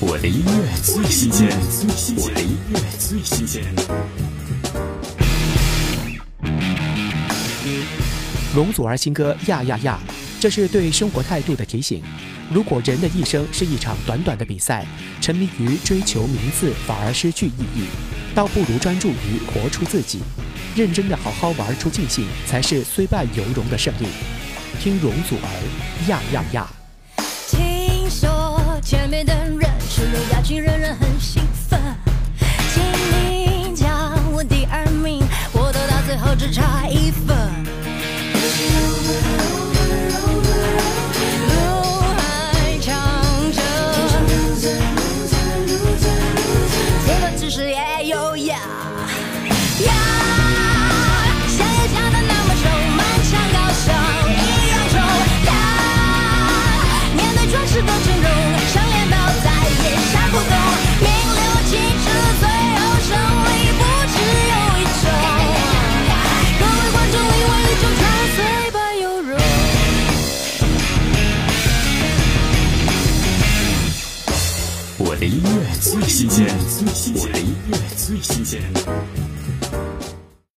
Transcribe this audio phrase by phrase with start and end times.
[0.00, 1.48] 我的音乐最新鲜，
[2.16, 3.64] 我的音乐最新鲜。
[8.54, 9.98] 容祖儿新歌《呀呀呀》，
[10.38, 12.00] 这是对生活态度的提醒。
[12.48, 14.86] 如果人的一生是一场短短的比赛，
[15.20, 17.86] 沉迷于追求名次反而失去意义，
[18.36, 20.20] 倒不如专注于活出自己，
[20.76, 24.06] 认真的好好玩出尽兴，才是虽败犹荣的胜利。
[24.78, 26.68] 听容祖儿《呀呀呀》。
[29.98, 31.80] 人吃了哑剧，人人很兴奋。
[32.72, 33.88] 请你叫
[34.32, 37.36] 我第二名，我得到最后只差一分。
[41.48, 42.94] 路还长
[43.52, 43.60] 着，
[47.04, 48.58] 这个姿势也优雅。
[75.18, 76.46] 我的音乐最新鲜，
[77.16, 78.62] 我的音乐最新鲜。